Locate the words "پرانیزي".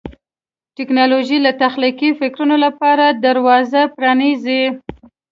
3.95-4.63